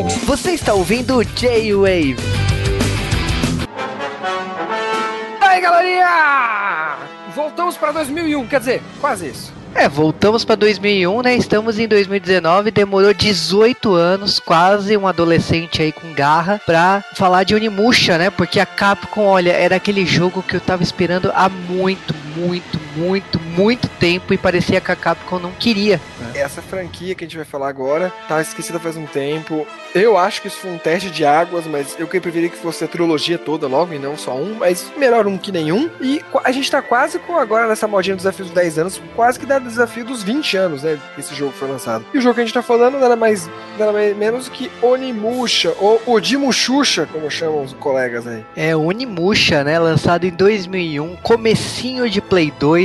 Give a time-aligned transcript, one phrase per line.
[0.00, 0.18] out.
[0.26, 2.16] Você está ouvindo J-Wave.
[5.40, 6.96] Aí, galerinha!
[7.34, 9.60] Voltamos para 2001, quer dizer, quase isso.
[9.72, 11.36] É, voltamos para 2001, né?
[11.36, 17.54] Estamos em 2019, demorou 18 anos, quase um adolescente aí com garra, pra falar de
[17.54, 18.30] Onimusha, né?
[18.30, 23.40] Porque a Capcom, olha, era aquele jogo que eu tava esperando há muito, muito, muito,
[23.40, 26.00] muito tempo e parecia que a Capcom não queria.
[26.34, 29.66] Essa franquia que a gente vai falar agora tá esquecida faz um tempo.
[29.94, 32.88] Eu acho que isso foi um teste de águas, mas eu preferia que fosse a
[32.88, 35.90] trilogia toda logo e não só um, mas melhor um que nenhum.
[36.00, 39.38] E a gente tá quase com agora nessa modinha dos desafios dos 10 anos, quase
[39.38, 40.98] que dá desafio dos 20 anos, né?
[41.18, 42.04] Esse jogo foi lançado.
[42.12, 45.74] E o jogo que a gente tá falando nada mais, nada mais menos que Onimusha,
[45.78, 48.44] ou Odimushucha, como chamam os colegas aí.
[48.54, 49.78] É Onimusha, né?
[49.78, 52.79] Lançado em 2001, comecinho de Play 2,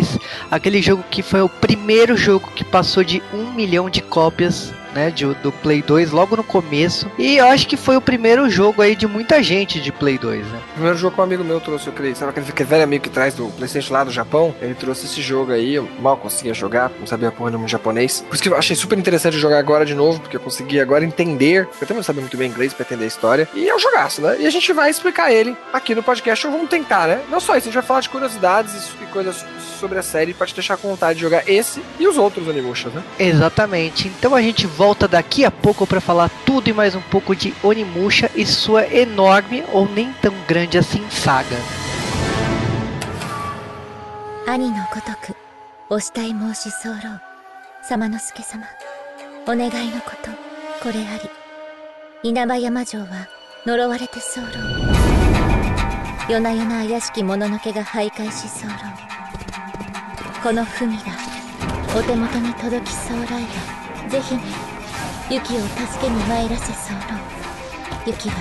[0.50, 5.12] aquele jogo que foi o primeiro jogo que passou de um milhão de cópias né,
[5.12, 7.12] de, do Play 2 logo no começo.
[7.18, 10.48] E eu acho que foi o primeiro jogo aí de muita gente de Play 2,
[10.48, 10.60] né?
[10.70, 13.04] O primeiro jogo que um amigo meu trouxe, eu creio, sabe aquele, aquele velho amigo
[13.04, 14.56] que traz do Playstation lá do Japão?
[14.62, 18.24] Ele trouxe esse jogo aí, eu mal conseguia jogar, não sabia porra nenhuma japonês.
[18.28, 21.04] Por isso que eu achei super interessante jogar agora de novo, porque eu consegui agora
[21.04, 23.50] entender, eu também não sabia muito bem inglês pra entender a história.
[23.54, 24.38] E é um jogaço, né?
[24.40, 27.22] E a gente vai explicar ele aqui no podcast, ou vamos tentar, né?
[27.30, 29.46] Não só isso, a gente vai falar de curiosidades e coisas
[29.80, 32.94] sobre a série pra te deixar com vontade de jogar esse e os outros Onimushas,
[32.94, 33.04] né?
[33.20, 34.08] Exatamente.
[34.08, 37.55] Então a gente volta daqui a pouco para falar tudo e mais um pouco de
[37.63, 41.57] Onimusha e sua enorme ou nem tão grande assim saga.
[44.47, 45.37] 兄のごとく
[45.89, 46.95] お慕い申し候
[47.83, 48.67] 様之助様
[49.45, 50.31] お願いのこと
[50.83, 51.31] これあり
[52.29, 53.29] 稲葉山城は
[53.65, 54.41] 呪われて候
[56.29, 58.69] 夜な夜な怪しき者の毛が徘徊し候
[60.43, 61.03] この文が
[61.97, 63.27] お手元に届き候え
[64.03, 64.43] ばぜひね
[65.28, 66.80] ユキを助けに参らせ候。
[68.06, 68.36] ユキは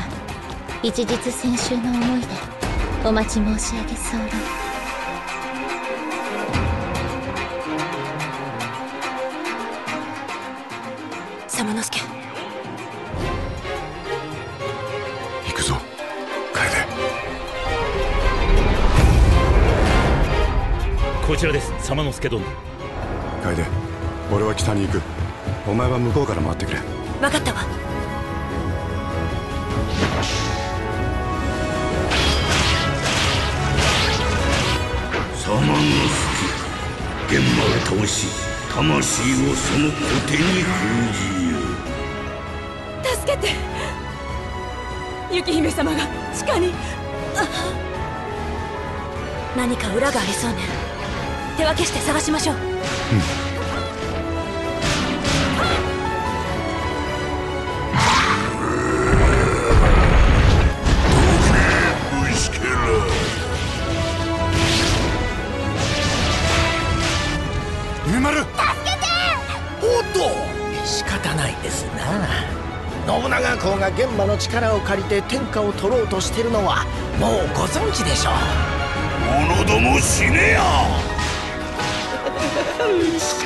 [0.82, 2.26] 一日先週の思いで
[3.06, 3.98] お待ち申し上げ候。
[11.48, 12.00] 様之助。
[15.48, 15.76] 行くぞ。
[16.52, 16.86] 楓
[21.26, 21.72] こちらです。
[21.80, 22.44] 様之助殿。
[23.42, 23.64] 楓
[24.30, 25.13] 俺は北に行く
[25.66, 26.78] お前は向こうから回ってくれ。
[27.20, 27.60] 分かったわ。
[35.38, 35.88] 様之
[37.28, 38.26] 助玄馬を倒し
[38.75, 39.94] 魂をその小
[40.26, 40.72] 手に封
[41.12, 41.56] じよ
[43.16, 43.54] 助けて。
[45.32, 46.72] 雪姫様が地下に。
[47.36, 47.46] あ
[49.56, 50.58] 何か裏がありそうね。
[51.56, 52.56] 手分けして探しましょう。
[52.56, 53.53] 虫
[74.34, 76.84] の力を借りて天下を取ろうとしてるのは
[77.20, 78.34] もうご存知でしょう。
[79.54, 80.62] 者ども死ねや。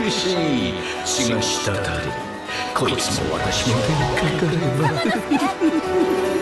[0.00, 0.32] 美し
[0.70, 0.74] い。
[1.04, 1.78] 血が滴る
[2.74, 3.76] こいつも私も。
[3.82, 6.32] 手にかかれば「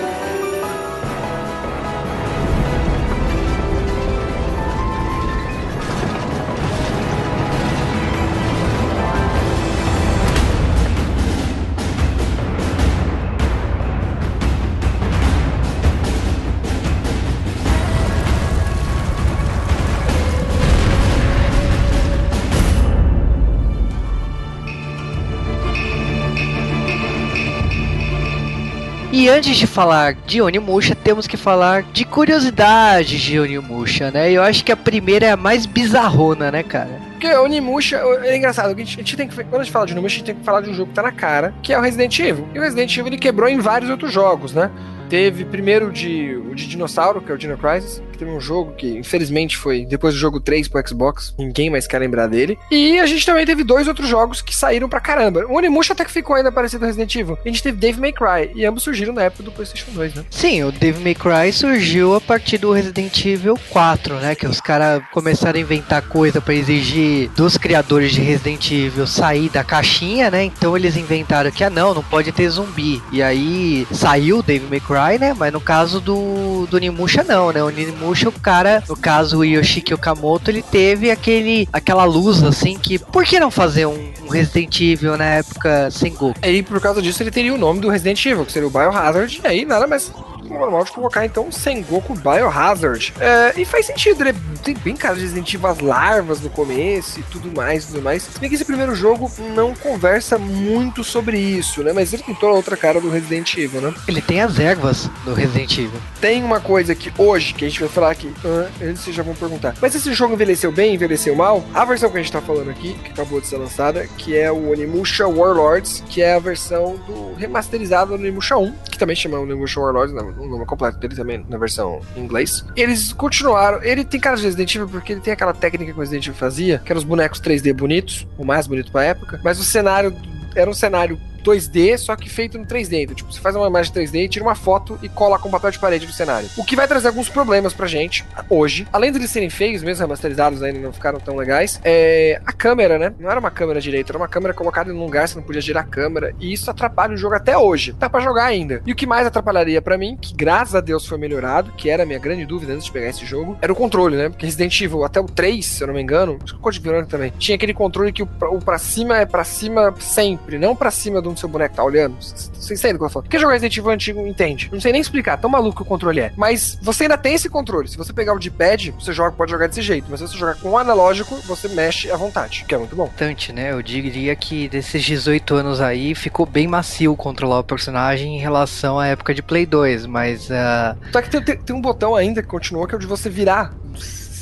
[29.27, 34.31] E antes de falar de Onimusha, temos que falar de curiosidades de Onimusha, né?
[34.31, 37.01] E eu acho que a primeira é a mais bizarrona, né, cara?
[37.11, 38.73] Porque Onimusha é engraçado.
[38.73, 40.35] A gente, a gente tem que, quando a gente fala de Onimusha, a gente tem
[40.37, 42.47] que falar de um jogo que tá na cara, que é o Resident Evil.
[42.55, 44.71] E o Resident Evil ele quebrou em vários outros jogos, né?
[45.09, 48.73] Teve primeiro de, o de dinossauro, que é o Dino Crisis, que teve um jogo
[48.73, 52.59] que infelizmente foi depois do jogo 3 pro Xbox, ninguém mais quer lembrar dele.
[52.71, 55.47] E a gente também teve dois outros jogos que saíram pra caramba.
[55.47, 57.39] O Onimusha até que ficou ainda parecido com Resident Evil.
[57.45, 60.25] A gente teve Dave May Cry, e ambos surgiram na época do PlayStation 2, né?
[60.31, 64.35] Sim, o Devil May Cry surgiu a partir do Resident Evil 4, né?
[64.35, 69.49] Que os caras começaram a inventar coisa pra exigir dos criadores de Resident Evil sair
[69.51, 70.45] da caixinha, né?
[70.45, 73.01] Então eles inventaram que, ah não, não pode ter zumbi.
[73.13, 75.35] E aí saiu o Devil May Cry Né?
[75.37, 77.63] Mas no caso do, do Nimusha, não, né?
[77.63, 82.79] O Nimusha, o cara, no caso o Yoshiki Okamoto, ele teve aquele, aquela luz, assim,
[82.79, 86.35] que por que não fazer um, um Resident Evil na época Sengoku?
[86.43, 89.41] E por causa disso ele teria o nome do Resident Evil, que seria o Biohazard,
[89.43, 90.11] e aí nada mais
[90.49, 93.13] normal de colocar então Sengoku Biohazard.
[93.21, 97.21] É, e faz sentido, ele tem bem cara de Resident Evil as larvas no começo
[97.21, 98.23] e tudo mais, tudo mais.
[98.23, 101.93] Se bem que esse primeiro jogo não conversa muito sobre isso, né?
[101.93, 103.95] Mas ele tem toda a outra cara do Resident Evil, né?
[104.07, 106.01] Ele tem as ervas do Resident Evil.
[106.21, 109.35] Tem uma coisa que hoje, que a gente vai falar aqui, ah, eles já vão
[109.35, 109.75] perguntar.
[109.81, 111.65] Mas esse jogo envelheceu bem, envelheceu mal?
[111.75, 114.51] A versão que a gente tá falando aqui, que acabou de ser lançada, que é
[114.51, 119.39] o Onimusha Warlords, que é a versão do remasterizado do Onimusha 1, que também chama
[119.39, 122.65] Onimusha Warlords, o nome completo dele também na versão em inglês.
[122.75, 126.01] Eles continuaram, ele tem cara de Resident Evil porque ele tem aquela técnica que o
[126.01, 129.59] Resident Evil fazia, que eram os bonecos 3D bonitos, o mais bonito pra época, mas
[129.59, 130.17] o cenário
[130.55, 133.03] era um cenário 2D, só que feito no 3D.
[133.03, 135.79] Então, tipo, você faz uma imagem 3D, tira uma foto e cola com papel de
[135.79, 136.49] parede do cenário.
[136.57, 138.87] O que vai trazer alguns problemas pra gente hoje.
[138.93, 142.99] Além de eles serem feios, mesmo remasterizados ainda não ficaram tão legais, é a câmera,
[142.99, 143.15] né?
[143.19, 145.61] Não era uma câmera direita, era uma câmera colocada em um lugar, você não podia
[145.61, 146.35] girar a câmera.
[146.41, 147.93] E isso atrapalha o jogo até hoje.
[147.93, 148.83] Dá pra jogar ainda.
[148.85, 152.03] E o que mais atrapalharia pra mim, que graças a Deus foi melhorado, que era
[152.03, 154.29] a minha grande dúvida antes de pegar esse jogo, era o controle, né?
[154.29, 156.81] Porque Resident Evil, até o 3, se eu não me engano, acho que o Code
[156.81, 160.59] Verônica também, tinha aquele controle que o pra, o pra cima é pra cima sempre,
[160.59, 162.17] não pra cima de seu boneco tá olhando.
[162.21, 163.29] Vocês entendem o que eu falando?
[163.29, 164.69] Quem jogar Resident Evil antigo entende.
[164.73, 166.33] Não sei nem explicar, tão maluco que o controle é.
[166.37, 167.89] Mas você ainda tem esse controle.
[167.89, 170.07] Se você pegar o D-pad, você joga, pode jogar desse jeito.
[170.11, 173.07] Mas se você jogar com o analógico, você mexe à vontade, que é muito bom.
[173.07, 173.73] Bastante, né?
[173.73, 178.99] Eu diria que desses 18 anos aí, ficou bem macio controlar o personagem em relação
[178.99, 180.49] à época de Play 2, mas.
[180.51, 180.97] Uh...
[181.13, 183.29] Só que tem, tem, tem um botão ainda que continua, que é o de você
[183.29, 183.73] virar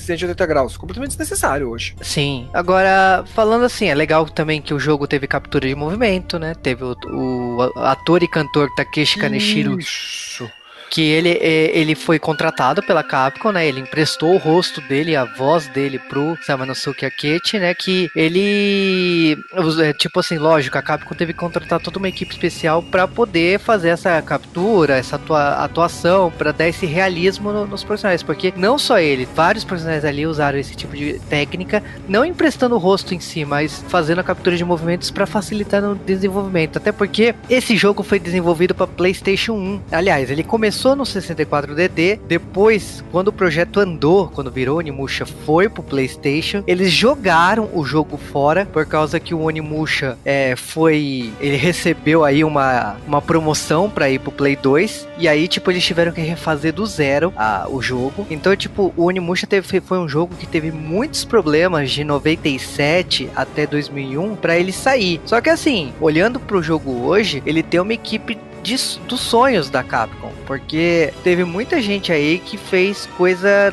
[0.05, 0.77] 180 graus.
[0.77, 1.95] Completamente desnecessário hoje.
[2.01, 2.49] Sim.
[2.53, 6.55] Agora, falando assim, é legal também que o jogo teve captura de movimento, né?
[6.55, 9.79] Teve o, o ator e cantor Takeshi Kaneshiro.
[9.79, 10.51] Isso
[10.95, 13.67] que ele, é, ele foi contratado pela Capcom, né?
[13.67, 17.75] Ele emprestou o rosto dele, a voz dele pro Samanosuke Akechi, né?
[17.75, 19.37] Que ele,
[19.83, 23.59] é, tipo assim, lógico, a Capcom teve que contratar toda uma equipe especial para poder
[23.59, 28.79] fazer essa captura, essa atua, atuação, para dar esse realismo no, nos personagens, porque não
[28.79, 33.19] só ele, vários personagens ali usaram esse tipo de técnica, não emprestando o rosto em
[33.19, 38.05] si, mas fazendo a captura de movimentos para facilitar no desenvolvimento, até porque esse jogo
[38.05, 39.81] foi desenvolvido para PlayStation 1.
[39.91, 45.67] Aliás, ele começou começou no 64DD, depois, quando o projeto andou, quando virou Onimusha, foi
[45.67, 51.33] pro PlayStation, eles jogaram o jogo fora, por causa que o Onimusha é, foi.
[51.41, 55.83] Ele recebeu aí uma, uma promoção para ir pro Play 2, e aí, tipo, eles
[55.83, 58.27] tiveram que refazer do zero a, o jogo.
[58.29, 63.67] Então, tipo, o Onimusha teve, foi um jogo que teve muitos problemas de 97 até
[63.67, 65.19] 2001 para ele sair.
[65.25, 68.77] Só que assim, olhando pro jogo hoje, ele tem uma equipe de,
[69.07, 73.73] dos sonhos da Capcom, porque teve muita gente aí que fez coisa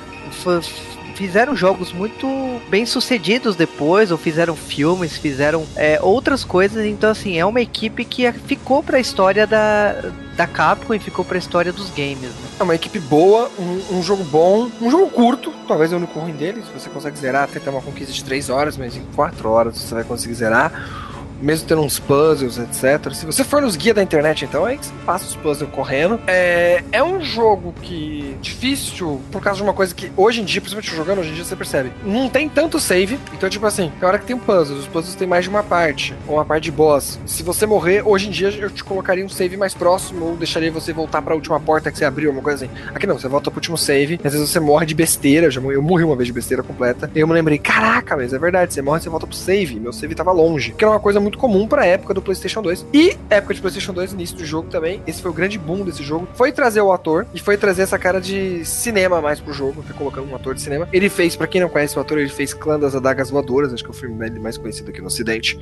[1.15, 2.27] fizeram jogos muito
[2.67, 6.83] bem sucedidos depois, ou fizeram filmes, fizeram é, outras coisas.
[6.83, 11.23] Então, assim, é uma equipe que ficou para a história da, da Capcom e ficou
[11.23, 12.29] para a história dos games.
[12.29, 12.49] Né?
[12.59, 16.19] É uma equipe boa, um, um, jogo bom, um jogo curto, talvez é o único
[16.19, 16.65] ruim deles.
[16.73, 19.93] Você consegue zerar até ter uma conquista de 3 horas, mas em 4 horas você
[19.93, 21.10] vai conseguir zerar
[21.41, 23.13] mesmo tendo uns puzzles, etc.
[23.13, 26.19] Se você for nos guias da internet, então, aí que você passa os puzzles correndo.
[26.27, 30.61] É, é um jogo que difícil por causa de uma coisa que hoje em dia,
[30.61, 31.91] principalmente jogando, hoje em dia você percebe.
[32.05, 33.19] Não tem tanto save.
[33.33, 35.63] Então, tipo assim, tem hora que tem um puzzle, os puzzles tem mais de uma
[35.63, 37.19] parte, ou uma parte de boss.
[37.25, 40.71] Se você morrer, hoje em dia eu te colocaria um save mais próximo, ou deixaria
[40.71, 42.73] você voltar pra última porta que você abriu, uma coisa assim.
[42.93, 45.47] Aqui não, você volta pro último save, às vezes você morre de besteira.
[45.47, 47.09] Eu, já morri, eu morri uma vez de besteira completa.
[47.15, 49.79] E eu me lembrei, caraca, mas é verdade, você morre você volta pro save.
[49.79, 50.71] Meu save tava longe.
[50.71, 52.87] Que era uma coisa muito muito comum pra época do PlayStation 2.
[52.93, 55.01] E época de PlayStation 2, início do jogo também.
[55.07, 56.27] Esse foi o grande boom desse jogo.
[56.33, 59.81] Foi trazer o ator e foi trazer essa cara de cinema mais pro jogo.
[59.81, 60.89] Foi colocando um ator de cinema.
[60.91, 63.83] Ele fez, pra quem não conhece o ator, ele fez Clã das Adagas Voadoras, acho
[63.83, 65.57] que é o filme mais conhecido aqui no Ocidente.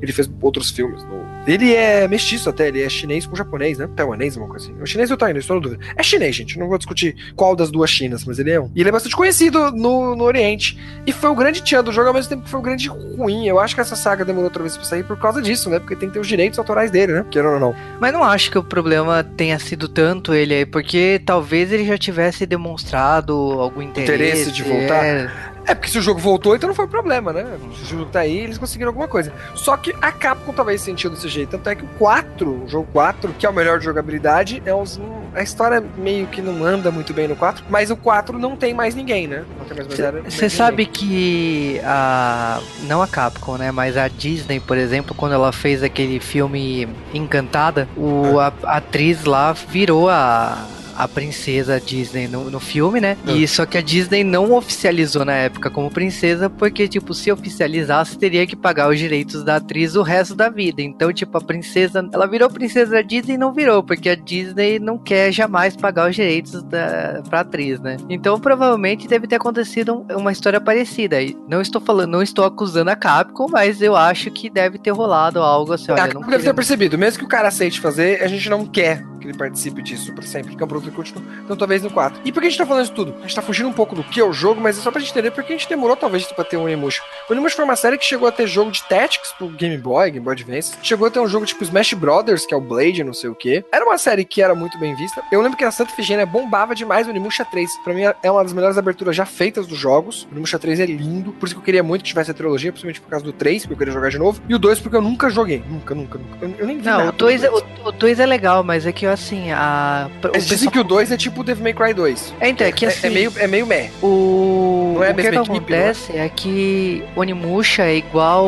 [0.00, 1.02] Ele fez outros filmes.
[1.04, 1.22] No...
[1.46, 3.88] Ele é mestiço até, ele é chinês com japonês, né?
[3.94, 4.80] Taiwanês, uma coisa assim.
[4.80, 5.84] O chinês ou taiwanês, estou na dúvida.
[5.96, 6.58] É chinês, gente.
[6.58, 8.70] Não vou discutir qual das duas Chinas, mas ele é um.
[8.74, 10.78] E ele é bastante conhecido no, no Oriente.
[11.06, 13.46] E foi o grande tchan do jogo, ao mesmo tempo que foi o grande ruim.
[13.46, 15.80] Eu acho que essa saga demorou outra vez pra sair por causa disso, né?
[15.80, 17.26] Porque tem que ter os direitos autorais dele, né?
[17.28, 17.74] Querendo ou não.
[17.98, 21.98] Mas não acho que o problema tenha sido tanto ele aí, porque talvez ele já
[21.98, 24.12] tivesse demonstrado algum interesse.
[24.12, 25.04] Interesse de voltar?
[25.04, 25.30] É...
[25.66, 27.44] É, porque se o jogo voltou, então não foi problema, né?
[27.76, 29.32] Se o jogo tá aí, eles conseguiram alguma coisa.
[29.54, 31.50] Só que a Capcom talvez sentiu desse jeito.
[31.50, 34.74] Tanto é que o 4, o jogo 4, que é o melhor de jogabilidade, é
[34.74, 34.84] um,
[35.34, 38.74] A história meio que não anda muito bem no 4, mas o 4 não tem
[38.74, 39.44] mais ninguém, né?
[39.58, 42.60] Não tem mais zero, Você sabe que a.
[42.82, 43.70] Não a Capcom, né?
[43.70, 49.24] Mas a Disney, por exemplo, quando ela fez aquele filme Encantada, o, a, a atriz
[49.24, 50.66] lá virou a
[51.02, 53.16] a princesa Disney no, no filme, né?
[53.26, 58.18] E só que a Disney não oficializou na época como princesa, porque, tipo, se oficializasse,
[58.18, 60.82] teria que pagar os direitos da atriz o resto da vida.
[60.82, 64.78] Então, tipo, a princesa, ela virou princesa da Disney e não virou, porque a Disney
[64.78, 67.96] não quer jamais pagar os direitos da, pra atriz, né?
[68.08, 71.22] Então, provavelmente deve ter acontecido uma história parecida.
[71.22, 74.90] E não estou falando, não estou acusando a Capcom, mas eu acho que deve ter
[74.90, 75.92] rolado algo assim.
[75.92, 78.66] Olha, a Capcom deve ter percebido, mesmo que o cara aceite fazer, a gente não
[78.66, 81.22] quer que ele participe disso pra sempre, que é um produto que continua.
[81.44, 82.20] Então talvez no 4.
[82.24, 83.14] E por que a gente tá falando isso tudo?
[83.18, 85.00] A gente tá fugindo um pouco do que é o jogo, mas é só pra
[85.00, 87.02] gente entender porque a gente demorou talvez pra ter um Onimusha.
[87.28, 90.10] O Onimusha foi uma série que chegou a ter jogo de Tactics pro Game Boy,
[90.10, 90.74] Game Boy Advance.
[90.82, 93.34] Chegou a ter um jogo tipo Smash Brothers, que é o Blade, não sei o
[93.34, 93.64] que.
[93.72, 95.22] Era uma série que era muito bem vista.
[95.30, 97.78] Eu lembro que a Santa Efigênia bombava demais o Onimusha 3.
[97.84, 100.24] Pra mim é uma das melhores aberturas já feitas dos jogos.
[100.24, 102.72] O Onimusha 3 é lindo, por isso que eu queria muito que tivesse a trilogia,
[102.72, 104.40] principalmente por causa do 3, porque eu queria jogar de novo.
[104.48, 105.62] E o 2 porque eu nunca joguei.
[105.68, 106.44] Nunca, nunca, nunca.
[106.44, 108.92] Eu, eu nem vi Não, o 2 do é, o, o é legal, mas é
[108.92, 110.08] que assim, a.
[110.32, 112.34] Eles dizem pessoal- que o 2 é tipo o Devil May Cry 2.
[112.40, 113.06] É, então, é que É- assim.
[113.06, 113.90] é, meio, é meio meh.
[114.02, 118.46] O, é o que, equipe, acontece é que Onimusha é igual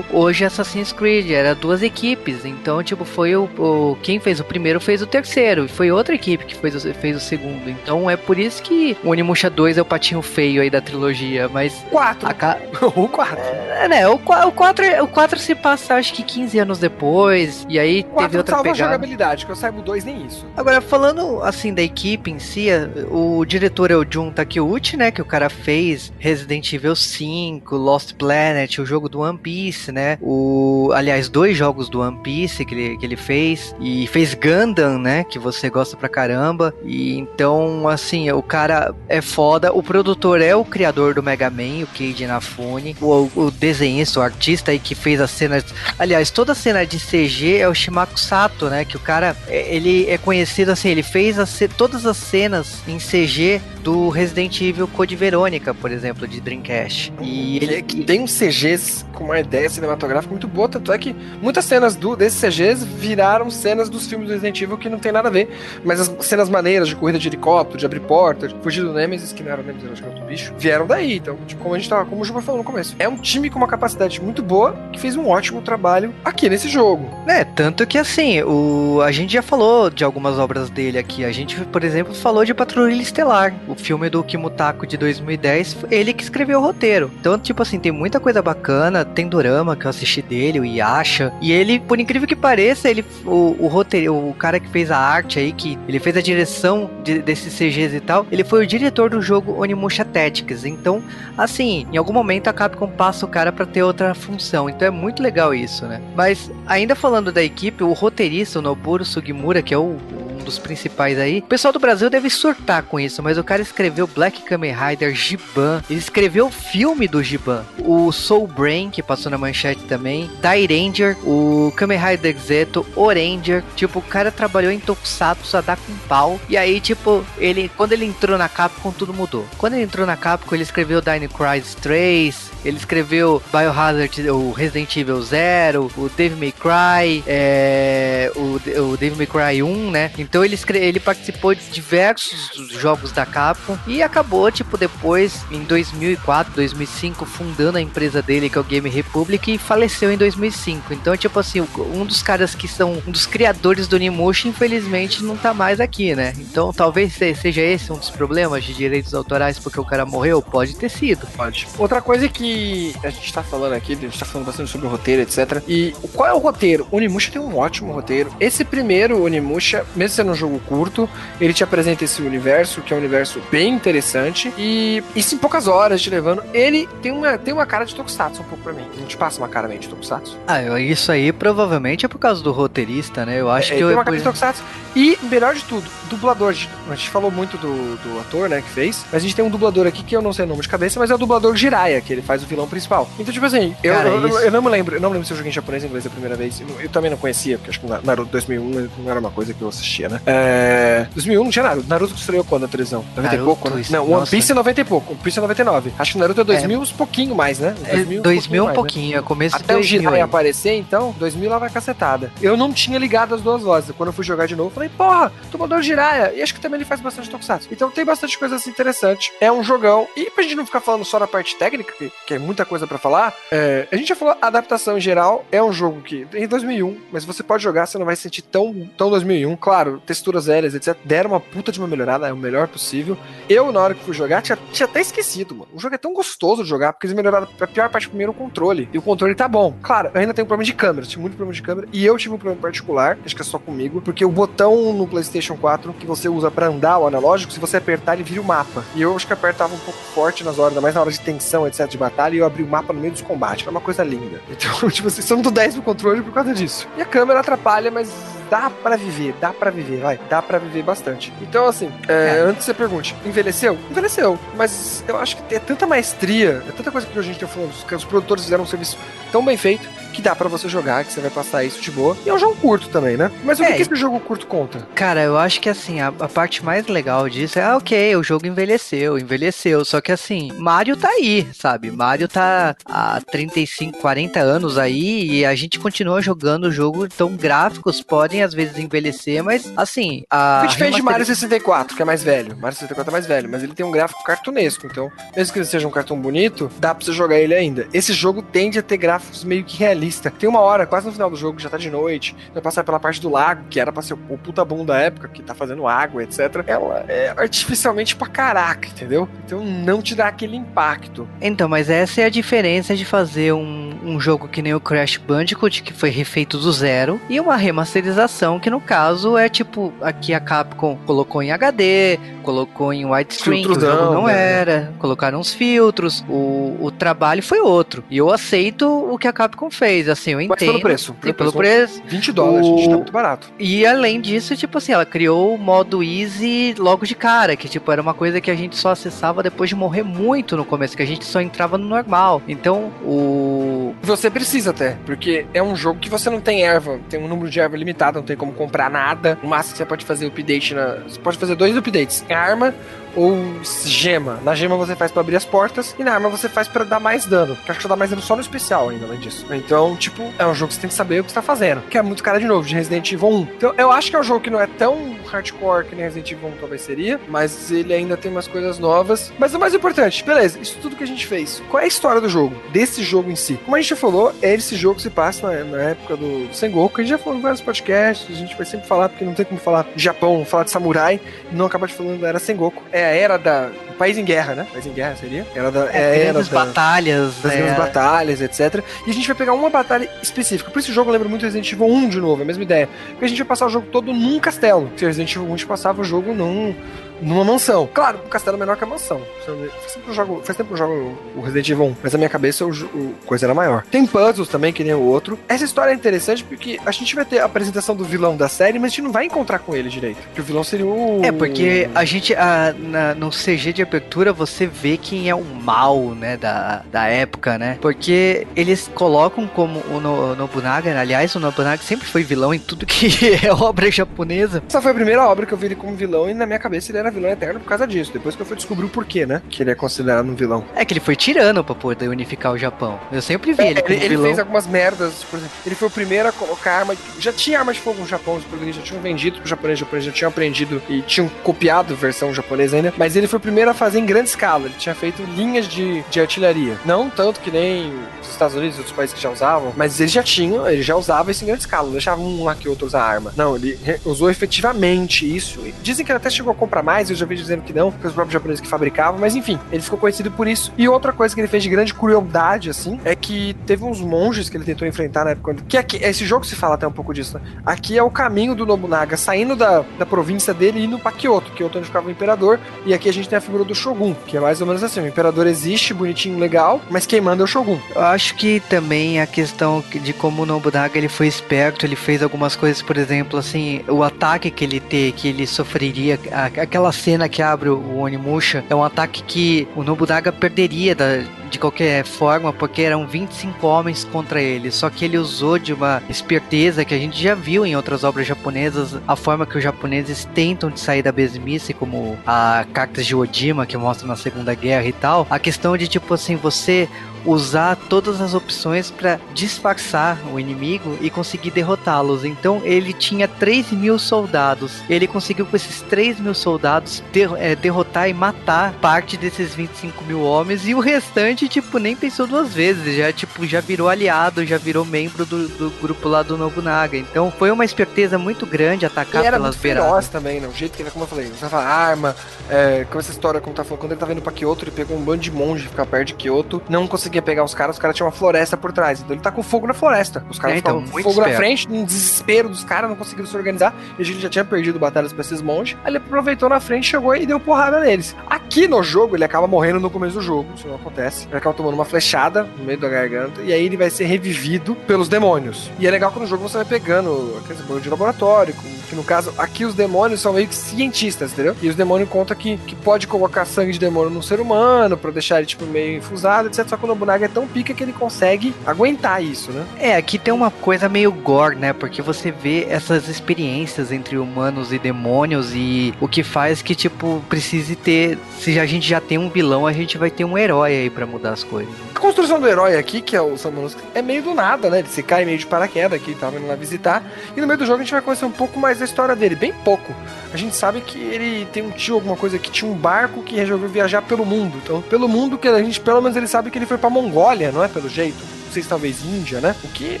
[0.12, 2.44] hoje Assassin's Creed, era duas equipes.
[2.44, 6.14] Então, tipo, foi o, o- quem fez o primeiro fez o terceiro, e foi outra
[6.14, 7.68] equipe que fez o, fez o segundo.
[7.68, 11.48] Então é por isso que o Onimusha 2 é o patinho feio aí da trilogia,
[11.48, 12.28] mas 4.
[12.28, 12.58] a ca-
[12.94, 13.36] o 4.
[13.80, 17.66] é, né, o 4 o 4 o 4 se passa acho que 15 anos depois,
[17.68, 18.84] e aí O teve 4 outra salva pegada.
[18.92, 20.46] jogabilidade, que eu saiba o 2 nem isso.
[20.56, 22.68] Agora, falando assim da equipe em si,
[23.10, 25.10] o diretor é o Jun Takeuchi, né?
[25.10, 30.18] Que o cara fez Resident Evil 5, Lost Planet, o jogo do One Piece, né?
[30.20, 33.74] O, aliás, dois jogos do One Piece que ele, que ele fez.
[33.80, 35.24] E fez Gundam, né?
[35.24, 36.74] Que você gosta pra caramba.
[36.84, 39.72] E então, assim, o cara é foda.
[39.72, 42.96] O produtor é o criador do Mega Man, o Keiji Inafune.
[43.00, 45.64] O, o desenhista, o artista aí que fez as cenas.
[45.98, 48.84] Aliás, toda a cena de CG é o Shimaku Sato, né?
[48.84, 52.98] Que o cara, é- ele é conhecido assim, ele fez as todas as cenas em
[52.98, 57.12] CG do Resident Evil Code Verônica, por exemplo, de Dreamcast.
[57.20, 61.14] E ele Que tem uns CGs com uma ideia cinematográfica muito boa, tanto é que
[61.40, 65.12] muitas cenas do, desses CGs viraram cenas dos filmes do Resident Evil que não tem
[65.12, 65.48] nada a ver,
[65.84, 69.32] mas as cenas maneiras de corrida de helicóptero, de abrir porta, de fugir do Nemesis,
[69.32, 71.18] que não era o Nemesis, acho que era outro bicho, vieram daí.
[71.18, 73.48] Então, tipo, como a gente tava, como o Juba falou no começo, é um time
[73.48, 77.08] com uma capacidade muito boa que fez um ótimo trabalho aqui nesse jogo.
[77.28, 81.24] É, tanto que assim, o, a gente já falou de algumas obras dele aqui.
[81.24, 86.12] A gente, por exemplo, falou de Patrulha Estelar, o filme do Kimutako de 2010, ele
[86.12, 87.10] que escreveu o roteiro.
[87.20, 91.32] Então, tipo assim, tem muita coisa bacana, tem dorama que eu assisti dele, o Yasha,
[91.40, 94.98] e ele, por incrível que pareça, ele o, o roteiro, o cara que fez a
[94.98, 98.66] arte aí, que ele fez a direção de- desses CGs e tal, ele foi o
[98.66, 100.64] diretor do jogo Onimusha Tactics.
[100.64, 101.02] Então,
[101.36, 104.68] assim, em algum momento a Capcom passa o cara pra ter outra função.
[104.68, 106.00] Então é muito legal isso, né?
[106.14, 110.58] Mas ainda falando da equipe, o roteirista, o Noburo Sugimura, que é o, um dos
[110.58, 114.42] principais aí, o pessoal do Brasil deve surtar com isso, mas o cara escreveu Black
[114.42, 119.36] Kamen Rider, Giban, ele escreveu o filme do Giban, o Soul Brain, que passou na
[119.36, 125.56] manchete também, Die Ranger, o Kamen Rider Zeto, Oranger, tipo, o cara trabalhou em Tokusatsu
[125.56, 129.44] a dar com pau, e aí, tipo, ele, quando ele entrou na Capcom, tudo mudou.
[129.58, 134.96] Quando ele entrou na Capcom, ele escreveu Dino Crisis 3, ele escreveu Biohazard, o Resident
[134.96, 138.60] Evil 0, o Devil May Cry, é, o,
[138.92, 140.10] o Devil May Cry 1, né?
[140.18, 142.50] Então ele, escre ele participou de diversos
[142.80, 148.58] jogos da Capcom e acabou, tipo, depois, em 2004, 2005, fundando a empresa dele, que
[148.58, 150.92] é o Game Republic, e faleceu em 2005.
[150.94, 155.36] Então, tipo assim, um dos caras que são um dos criadores do Nimusha, infelizmente, não
[155.36, 156.32] tá mais aqui, né?
[156.38, 160.40] Então, talvez se- seja esse um dos problemas de direitos autorais porque o cara morreu,
[160.42, 161.26] pode ter sido.
[161.36, 161.66] Pode.
[161.78, 164.90] Outra coisa que a gente tá falando aqui, a gente tá falando bastante sobre o
[164.90, 165.62] roteiro, etc.
[165.68, 166.86] E qual é o roteiro?
[166.90, 168.30] O Onimusha tem um ótimo roteiro.
[168.40, 171.08] Esse primeiro Onimusha, mesmo sendo um jogo curto,
[171.40, 174.52] ele te apresenta esse universo, que é um universo bem interessante.
[174.58, 176.42] E isso em poucas horas te levando.
[176.52, 178.84] Ele tem uma, tem uma cara de Tokusatsu um pouco pra mim.
[178.98, 180.36] Não te passa uma cara meio de Tokusatsu?
[180.46, 183.40] Ah, eu- isso aí provavelmente é por causa do roteirista, né?
[183.40, 183.96] Eu acho É, que tem eu.
[183.96, 184.62] uma cara de Tokusatsu.
[184.94, 186.54] E, melhor de tudo, dublador.
[186.90, 189.04] A gente falou muito do, do ator, né, que fez.
[189.12, 190.98] Mas a gente tem um dublador aqui que eu não sei o nome de cabeça,
[190.98, 193.08] mas é o dublador Jiraiya, que ele faz o vilão principal.
[193.18, 194.96] Então, tipo assim, eu, Cara, eu, isso- eu não me lembro.
[194.96, 196.60] Eu não lembro se eu joguei em japonês ou inglês a primeira vez.
[196.60, 199.60] Eu, eu também não conhecia, porque acho que Naruto 2001 não era uma coisa que
[199.62, 200.15] eu assistia, né?
[200.16, 200.22] Né?
[200.26, 201.06] É...
[201.14, 201.88] 2001 não tinha Naruto.
[201.88, 203.04] Naruto estreou quando na televisão?
[203.16, 203.84] 90 e Naruto, pouco, né?
[203.90, 204.26] Não, One.
[204.26, 205.12] Piece é 90 e pouco.
[205.12, 205.92] One Piece é 99.
[205.98, 207.74] Acho que Naruto é 2000 uns pouquinho mais, né?
[207.84, 208.82] É, 2000, 2000 um mais, né?
[208.82, 212.32] pouquinho, é começo Até de o 2000 Jirai aparecer, então, 2000 lá vai cacetada.
[212.40, 213.94] Eu não tinha ligado as duas vozes.
[213.96, 216.32] Quando eu fui jogar de novo, falei, porra, dublador Jiraiya.
[216.34, 217.68] E acho que também ele faz bastante tokusatsu.
[217.70, 219.32] Então tem bastante coisa assim interessante.
[219.40, 220.06] É um jogão.
[220.16, 222.86] E pra gente não ficar falando só da parte técnica, que, que é muita coisa
[222.86, 226.26] pra falar, é, a gente já falou, a adaptação em geral é um jogo que
[226.34, 229.56] em 2001, mas você pode jogar, você não vai sentir tão, tão 2001.
[229.56, 230.96] Claro, texturas velhas, etc.
[231.04, 233.16] Deram uma puta de uma melhorada, é o melhor possível.
[233.48, 235.68] Eu, na hora que fui jogar, tinha, tinha até esquecido, mano.
[235.74, 238.34] O jogo é tão gostoso de jogar, porque eles melhoraram a pior parte primeiro o
[238.34, 238.88] controle.
[238.92, 239.76] E o controle tá bom.
[239.82, 241.88] Claro, eu ainda tenho problema de câmera, tive muito problema de câmera.
[241.92, 245.06] E eu tive um problema particular, acho que é só comigo, porque o botão no
[245.06, 248.44] PlayStation 4 que você usa pra andar, o analógico, se você apertar, ele vira o
[248.44, 248.84] mapa.
[248.94, 251.66] E eu acho que apertava um pouco forte nas horas, mais na hora de tensão,
[251.66, 253.62] etc, de batalha, e eu abri o mapa no meio dos combates.
[253.62, 254.40] Era uma coisa linda.
[254.56, 256.88] Então, tipo assim, só não dou 10 no controle por causa disso.
[256.96, 258.10] E a câmera atrapalha, mas
[258.50, 261.32] dá pra viver, dá pra viver, vai, dá pra viver bastante.
[261.40, 263.78] Então, assim, é, antes você pergunte, envelheceu?
[263.90, 267.46] Envelheceu, mas eu acho que é tanta maestria, é tanta coisa que a gente tá
[267.46, 268.98] falando, que os produtores fizeram um serviço
[269.30, 272.16] tão bem feito que dá pra você jogar, que você vai passar isso de boa.
[272.24, 273.30] E é um jogo curto também, né?
[273.44, 274.78] Mas o É, que, que esse jogo curto conta?
[274.94, 278.22] Cara, eu acho que assim, a, a parte mais legal disso é, ah, ok, o
[278.22, 279.84] jogo envelheceu, envelheceu.
[279.84, 281.90] Só que assim, Mario tá aí, sabe?
[281.90, 287.04] Mario tá há 35, 40 anos aí e a gente continua jogando o jogo.
[287.04, 290.24] Então, gráficos podem às vezes envelhecer, mas assim.
[290.30, 292.56] A A gente fez de Mario 64, que é mais velho.
[292.56, 294.86] Mario 64 é mais velho, mas ele tem um gráfico cartunesco.
[294.86, 297.86] Então, mesmo que ele seja um cartão bonito, dá pra você jogar ele ainda.
[297.92, 300.05] Esse jogo tende a ter gráficos meio que realistas.
[300.38, 303.00] Tem uma hora, quase no final do jogo, já tá de noite, vai passar pela
[303.00, 305.86] parte do lago, que era pra ser o puta boom da época, que tá fazendo
[305.86, 306.64] água, etc.
[306.66, 309.28] Ela é artificialmente pra caraca, entendeu?
[309.44, 311.28] Então não te dá aquele impacto.
[311.40, 315.16] Então, mas essa é a diferença de fazer um, um jogo que nem o Crash
[315.16, 320.34] Bandicoot, que foi refeito do zero, e uma remasterização, que no caso é tipo, aqui
[320.34, 324.52] a Capcom colocou em HD, colocou em widescreen, que o jogo não né?
[324.60, 328.04] era, colocaram uns filtros, o, o trabalho foi outro.
[328.10, 330.68] E eu aceito o que a Capcom fez, assim, eu Mas entendo.
[330.68, 331.16] pelo preço.
[331.22, 332.02] Sim, pelo preço.
[332.06, 333.52] 20 dólares, O- gente, tá muito barato.
[333.58, 337.90] E além disso, tipo assim, ela criou o modo easy logo de cara, que tipo
[337.90, 341.02] era uma coisa que a gente só acessava depois de morrer muito no começo, que
[341.02, 342.42] a gente só entrava no normal.
[342.46, 347.20] Então, o Você precisa até, porque é um jogo que você não tem erva, tem
[347.20, 349.38] um número de erva limitado, não tem como comprar nada.
[349.42, 350.96] O máximo que você pode fazer update na.
[351.06, 352.74] Você pode fazer dois updates: arma
[353.16, 354.38] ou gema.
[354.44, 357.00] Na gema você faz pra abrir as portas e na arma você faz pra dar
[357.00, 357.56] mais dano.
[357.56, 359.46] Que eu acho que dá mais dano só no especial ainda, além disso.
[359.50, 361.82] Então, tipo, é um jogo que você tem que saber o que você tá fazendo.
[361.88, 363.40] Que é muito cara de novo, de Resident Evil 1.
[363.56, 366.32] Então, eu acho que é um jogo que não é tão hardcore que nem Resident
[366.32, 369.32] Evil 1 talvez seria, mas ele ainda tem umas coisas novas.
[369.38, 371.62] Mas o mais importante, beleza, isso tudo que a gente fez.
[371.70, 372.54] Qual é a história do jogo?
[372.72, 373.58] Desse jogo em si?
[373.64, 377.00] Como a gente já falou, é esse jogo se passa na, na época do Sengoku.
[377.00, 379.44] A gente já falou em vários podcasts, a gente vai sempre falar, porque não tem
[379.44, 381.20] como falar Japão, falar de samurai,
[381.52, 382.82] não acabar de falando era Sengoku.
[382.92, 383.70] É a era da.
[383.98, 384.66] país em guerra, né?
[384.72, 385.46] País em guerra seria?
[385.54, 385.86] Era da.
[385.90, 388.82] É, a era da, batalhas, das é, grandes batalhas, etc.
[389.06, 390.70] E a gente vai pegar uma batalha específica.
[390.70, 392.88] Por isso o jogo lembra muito Resident Evil 1 de novo, é a mesma ideia.
[393.10, 394.90] Porque a gente vai passar o jogo todo num castelo.
[394.96, 396.74] Se Resident Evil 1 a gente passava o jogo num,
[397.20, 397.88] numa mansão.
[397.92, 399.20] Claro, um castelo é menor que a mansão.
[399.44, 402.12] Faz tempo que eu jogo, faz tempo que eu jogo o Resident Evil 1, mas
[402.12, 403.82] na minha cabeça o, jo- o coisa era maior.
[403.90, 405.38] Tem puzzles também, que nem o outro.
[405.48, 408.78] Essa história é interessante porque a gente vai ter a apresentação do vilão da série,
[408.78, 410.18] mas a gente não vai encontrar com ele direito.
[410.18, 411.20] Porque o vilão seria o.
[411.24, 415.44] É, porque a gente, a, na- no CG de abertura, você vê quem é o
[415.44, 417.78] mal, né, da, da época, né?
[417.80, 421.00] Porque eles colocam como o no, Nobunaga, né?
[421.00, 423.08] aliás, o Nobunaga sempre foi vilão em tudo que
[423.46, 424.62] é obra japonesa.
[424.68, 426.90] Essa foi a primeira obra que eu vi ele como vilão e na minha cabeça
[426.90, 428.12] ele era vilão eterno por causa disso.
[428.12, 429.42] Depois que eu fui descobrir o porquê, né?
[429.50, 430.64] Que ele é considerado um vilão.
[430.74, 432.98] É que ele foi tirano pra poder unificar o Japão.
[433.12, 434.24] Eu sempre vi ele É, ele, ele vilão.
[434.26, 436.96] fez algumas merdas, por exemplo, ele foi o primeiro a colocar arma.
[437.18, 439.80] Já tinha arma de fogo no Japão, os portugueses já tinham vendido pro japonês, os
[439.80, 443.70] japoneses já tinham aprendido e tinham copiado versão japonesa ainda, mas ele foi o primeiro
[443.70, 444.66] a fazer em grande escala.
[444.66, 446.76] Ele tinha feito linhas de, de artilharia.
[446.84, 447.92] Não tanto que nem
[448.22, 450.96] os Estados Unidos e outros países que já usavam, mas eles já tinham, ele já
[450.96, 451.84] usava isso em grande escala.
[451.86, 453.32] Não deixava um lá que outro usar arma.
[453.36, 455.60] Não, ele usou efetivamente isso.
[455.64, 457.90] E Dizem que ele até chegou a comprar mais, eu já vi dizendo que não,
[457.90, 460.72] que os próprios japoneses que fabricavam, mas enfim, ele ficou conhecido por isso.
[460.76, 464.48] E outra coisa que ele fez de grande crueldade, assim, é que teve uns monges
[464.48, 465.56] que ele tentou enfrentar na época.
[465.68, 467.44] Que aqui, esse jogo se fala até um pouco disso, né?
[467.64, 471.50] Aqui é o caminho do Nobunaga saindo da, da província dele e indo pra Kyoto.
[471.52, 472.58] Kyoto é onde ficava o imperador.
[472.84, 475.00] E aqui a gente tem a figura do Shogun, que é mais ou menos assim:
[475.00, 477.78] o imperador existe, bonitinho, legal, mas quem manda é o Shogun.
[477.94, 482.22] Eu acho que também a questão de como o Nobunaga ele foi esperto, ele fez
[482.22, 486.92] algumas coisas, por exemplo, assim, o ataque que ele ter, que ele sofreria, a- aquela
[486.92, 492.04] cena que abre o Onimusha, é um ataque que o Nobunaga perderia da- de qualquer
[492.04, 494.70] forma, porque eram 25 homens contra ele.
[494.70, 498.26] Só que ele usou de uma esperteza que a gente já viu em outras obras
[498.26, 503.14] japonesas, a forma que os japoneses tentam de sair da mesmice, como a Cartas de
[503.14, 505.26] Odima, que mostra na Segunda Guerra e tal.
[505.30, 506.88] A questão de, tipo assim, você
[507.26, 512.24] usar todas as opções para disfarçar o inimigo e conseguir derrotá-los.
[512.24, 514.82] Então ele tinha 3 mil soldados.
[514.88, 517.02] Ele conseguiu com esses 3 mil soldados
[517.38, 522.26] é, derrotar e matar parte desses 25 mil homens e o restante, tipo, nem pensou
[522.26, 522.96] duas vezes.
[522.96, 526.96] Já, tipo, já virou aliado, já virou membro do, do grupo lá do Nobunaga.
[526.96, 529.88] Então foi uma esperteza muito grande atacar e era pelas muito beiradas.
[529.90, 530.48] feroz também, né?
[530.48, 532.14] O jeito que ele, como eu falei, usava arma,
[532.48, 534.96] é, com essa história, como tá falando, quando ele tava indo pra Kyoto, ele pegou
[534.96, 537.96] um bando de monge ficar perto de Kyoto, não conseguia pegar os caras, os caras
[537.96, 539.00] tinham uma floresta por trás.
[539.00, 540.24] Então ele tá com fogo na floresta.
[540.30, 541.36] Os caras É, então, fogo na esperto.
[541.36, 543.74] frente, um desespero dos caras, não conseguiram se organizar.
[543.98, 545.76] E a gente já tinha perdido batalhas pra esses monges.
[545.84, 548.14] Aí ele aproveitou na frente, chegou e deu porrada neles.
[548.28, 551.25] Aqui no jogo, ele acaba morrendo no começo do jogo, isso não acontece.
[551.28, 554.74] Ele acaba tomando uma flechada no meio da garganta, e aí ele vai ser revivido
[554.86, 555.70] pelos demônios.
[555.78, 558.54] E é legal que no jogo você vai pegando aqueles bagulho de laboratório,
[558.86, 561.56] que no caso, aqui os demônios são meio que cientistas, entendeu?
[561.60, 565.10] E os demônios contam que, que pode colocar sangue de demônio num ser humano pra
[565.10, 566.66] deixar ele, tipo, meio infusado, etc.
[566.68, 569.64] Só que o Nobunaga é tão pica que ele consegue aguentar isso, né?
[569.78, 571.72] É, aqui tem uma coisa meio gore, né?
[571.72, 577.22] Porque você vê essas experiências entre humanos e demônios e o que faz que, tipo,
[577.28, 578.18] precise ter.
[578.38, 581.06] Se a gente já tem um vilão, a gente vai ter um herói aí pra
[581.16, 581.72] mudar as coisas.
[581.94, 584.80] A construção do herói aqui, que é o Samuels, é meio do nada, né?
[584.80, 587.02] Ele se cai meio de paraquedas aqui, tava indo lá visitar.
[587.36, 589.34] E no meio do jogo a gente vai conhecer um pouco mais da história dele,
[589.34, 589.94] bem pouco.
[590.32, 593.34] A gente sabe que ele tem um tio, alguma coisa que tinha um barco que
[593.34, 594.60] resolveu viajar pelo mundo.
[594.62, 597.50] Então, pelo mundo que a gente, pelo menos ele sabe que ele foi pra Mongólia,
[597.50, 597.68] não é?
[597.68, 598.35] Pelo jeito.
[598.62, 599.54] Se talvez Índia, né?
[599.62, 600.00] O que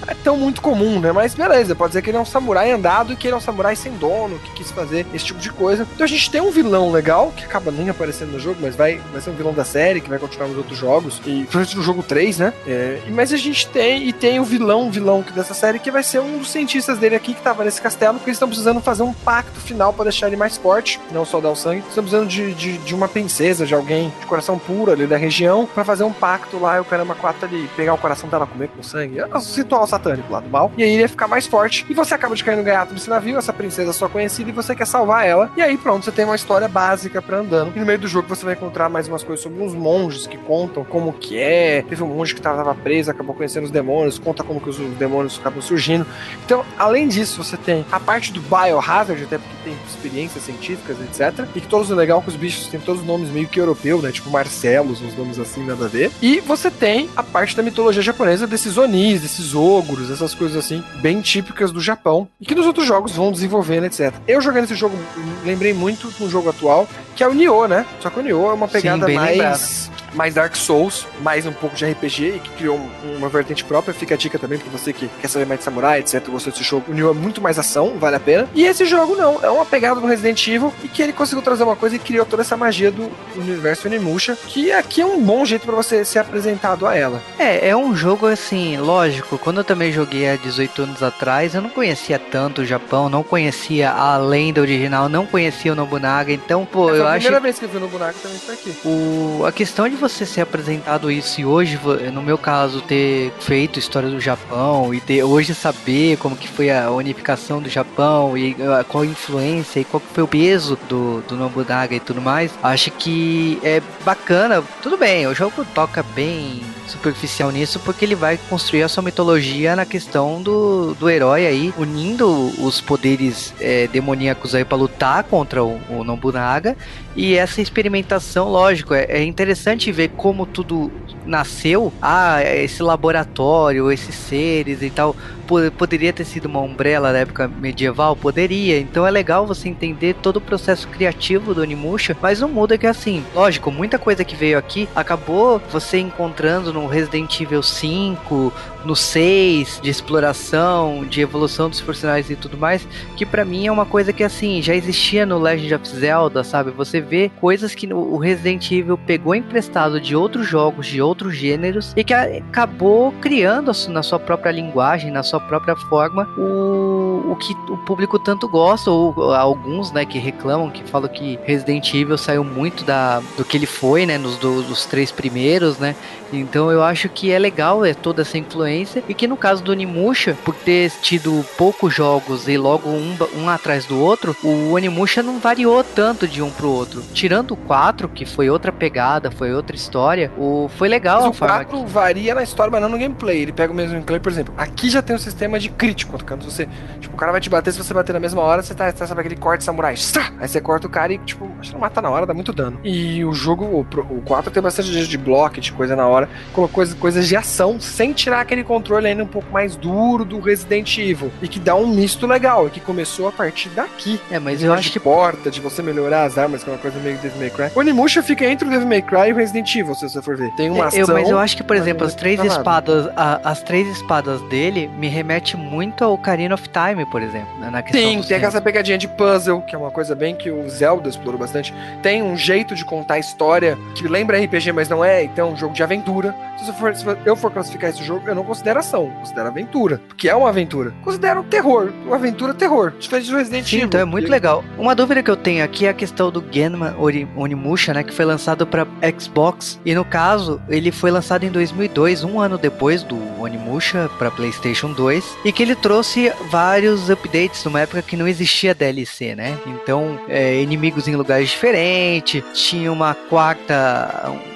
[0.00, 1.12] não é tão muito comum, né?
[1.12, 3.40] Mas beleza, pode dizer que ele é um samurai andado e que ele é um
[3.40, 5.86] samurai sem dono, que quis fazer esse tipo de coisa.
[5.94, 9.00] Então a gente tem um vilão legal, que acaba nem aparecendo no jogo, mas vai,
[9.12, 11.18] vai ser um vilão da série, que vai continuar nos outros jogos.
[11.26, 12.52] E principalmente no jogo 3, né?
[12.66, 16.02] É, mas a gente tem, e tem o vilão, vilão que dessa série, que vai
[16.02, 19.02] ser um dos cientistas dele aqui que tava nesse castelo, porque eles estão precisando fazer
[19.02, 21.84] um pacto final pra deixar ele mais forte, não só dar o sangue.
[21.88, 25.66] Estão precisando de, de, de uma princesa, de alguém de coração puro ali da região,
[25.66, 28.68] pra fazer um pacto lá e o caramba 4 ali pegar o coração dela, comer
[28.68, 29.18] com sangue.
[29.18, 30.72] É um ritual satânico lá do mal.
[30.76, 31.86] E aí ele ia ficar mais forte.
[31.88, 34.74] E você acaba de cair no gaiato desse navio, essa princesa só conhecida, e você
[34.74, 35.50] quer salvar ela.
[35.56, 37.72] E aí pronto, você tem uma história básica pra andando.
[37.76, 40.38] E no meio do jogo você vai encontrar mais umas coisas sobre uns monges que
[40.38, 41.82] contam como que é.
[41.82, 45.38] Teve um monge que tava preso, acabou conhecendo os demônios, conta como que os demônios
[45.38, 46.06] acabam surgindo.
[46.44, 51.46] Então, além disso, você tem a parte do biohazard, até porque tem experiências científicas, etc.
[51.54, 54.00] E que todos é legal que os bichos têm todos os nomes meio que europeu,
[54.00, 54.10] né?
[54.10, 56.10] Tipo Marcelos, uns nomes assim, nada a ver.
[56.22, 60.82] E você tem a parte da mitologia japonesa desses onis, desses ogros, essas coisas assim,
[60.96, 62.28] bem típicas do Japão.
[62.40, 64.12] E que nos outros jogos vão desenvolvendo, etc.
[64.26, 64.96] Eu jogando esse jogo,
[65.44, 67.86] lembrei muito no jogo atual, que é o Nioh, né?
[68.00, 71.76] Só que o Nioh é uma pegada bem mais mais Dark Souls, mais um pouco
[71.76, 73.94] de RPG e que criou um- uma vertente própria.
[73.94, 76.26] Fica a dica também pra você que quer saber mais de samurai, etc.
[76.28, 76.86] Gostou desse jogo.
[76.90, 78.48] O Nioh é muito mais ação, vale a pena.
[78.54, 81.62] E esse jogo não, é uma pegada do Resident Evil e que ele conseguiu trazer
[81.62, 85.44] uma coisa e criou toda essa magia do universo Onimusha, que aqui é um bom
[85.44, 87.22] jeito pra você ser apresentado a ela.
[87.38, 91.62] É, é um jogo assim, lógico, quando eu também joguei há 18 anos atrás, eu
[91.62, 96.64] não conhecia tanto o Japão, não conhecia a lenda original, não conhecia o Nobunaga, então,
[96.66, 98.54] pô, Essa eu foi a acho primeira vez que eu vi no boneco também foi
[98.54, 98.74] aqui.
[98.84, 101.78] O, a questão de você ser apresentado isso e hoje,
[102.12, 106.70] no meu caso, ter feito história do Japão e ter hoje saber como que foi
[106.70, 111.20] a unificação do Japão e uh, qual a influência e qual foi o peso do,
[111.28, 114.62] do Nobunaga e tudo mais, acho que é bacana.
[114.82, 119.74] Tudo bem, o jogo toca bem superficial nisso porque ele vai construir a sua mitologia
[119.74, 122.28] na questão do, do herói aí, unindo
[122.62, 126.76] os poderes é, demoníacos aí pra lutar contra o, o Nobunaga
[127.16, 130.90] e essa experimentação, lógico, é, é interessante ver como tudo
[131.26, 131.92] nasceu.
[132.00, 135.16] Ah, esse laboratório, esses seres e tal.
[135.50, 138.14] Po- Poderia ter sido uma umbrella na época medieval?
[138.14, 138.78] Poderia.
[138.78, 142.16] Então é legal você entender todo o processo criativo do Onimusha.
[142.22, 146.86] Mas não muda que assim, lógico, muita coisa que veio aqui acabou você encontrando no
[146.86, 148.52] Resident Evil 5,
[148.84, 152.86] no 6, de exploração, de evolução dos personagens e tudo mais.
[153.16, 156.70] Que pra mim é uma coisa que assim, já existia no Legend of Zelda, sabe?
[156.72, 161.92] Você vê coisas que o Resident Evil pegou emprestado de outros jogos, de outros gêneros,
[161.96, 167.52] e que acabou criando na sua própria linguagem, na sua própria forma, o, o que
[167.70, 172.42] o público tanto gosta, ou alguns, né, que reclamam, que falam que Resident Evil saiu
[172.44, 175.94] muito da, do que ele foi, né, nos do- dos três primeiros, né?
[176.32, 179.62] Então eu acho que é legal é toda essa influência influência e que no caso
[179.62, 184.72] do Onimusha, por ter tido poucos jogos e logo um, um atrás do outro, o
[184.72, 187.02] Onimusha não variou tanto de um pro outro.
[187.12, 191.30] Tirando o 4, que foi outra pegada, foi outra história, o foi legal Mas a
[191.30, 193.42] o forma 4 varia na história, mas não no gameplay.
[193.42, 194.54] Ele pega o mesmo gameplay, por exemplo.
[194.56, 196.18] Aqui já tem um sistema de crítico.
[196.24, 196.68] Quando você.
[197.00, 199.06] Tipo, o cara vai te bater, se você bater na mesma hora, você tá, tá
[199.06, 199.94] sabe aquele corte samurai.
[200.38, 202.52] Aí você corta o cara e, tipo, acho que não mata na hora, dá muito
[202.52, 202.78] dano.
[202.84, 206.28] E o jogo, o, o 4 tem bastante de, bloco, de coisa na hora.
[206.52, 210.38] Colocou coisa, coisas de ação, sem tirar aquele controle ainda um pouco mais duro do
[210.40, 211.30] Resident Evil.
[211.42, 212.66] E que dá um misto legal.
[212.66, 214.20] E que começou a partir daqui.
[214.30, 216.78] É, mas eu acho de que porta, de você melhorar as armas, que é uma
[216.78, 217.70] coisa meio Devil May Cry.
[217.74, 220.36] O Onimusha fica entre o Devil May Cry e o Resident Evil, se você for
[220.36, 220.50] ver.
[220.56, 221.14] Tem uma eu, ação.
[221.14, 222.56] mas eu acho que, por exemplo, as três tá nada.
[222.58, 227.48] espadas, a- as três espadas dele me remete muito ao Ocarina of Time, por exemplo,
[227.58, 228.48] né, na questão Sim, tem tempos.
[228.48, 231.72] essa pegadinha de puzzle, que é uma coisa bem que o Zelda explorou bastante.
[232.02, 235.56] Tem um jeito de contar história que lembra RPG, mas não é, então é um
[235.56, 236.34] jogo de aventura.
[236.58, 239.48] Se, você for- se eu for classificar esse jogo, eu não considero ação, eu considero
[239.48, 240.00] aventura.
[240.08, 240.92] Porque é uma aventura.
[241.02, 242.92] Considero terror, uma aventura terror.
[242.98, 243.86] Diferente do Resident Sim, Evil.
[243.88, 244.64] então é muito que- legal.
[244.78, 246.94] Uma dúvida que eu tenho aqui é a questão do Genma
[247.36, 248.86] Onimusha, né, que foi lançado para
[249.18, 254.30] Xbox e no caso ele foi lançado em 2002, um ano depois do Onimusha para
[254.30, 259.56] PlayStation 2 e que ele trouxe vários updates numa época que não existia DLC, né?
[259.66, 264.49] Então é, inimigos em lugares diferentes, tinha uma quarta um-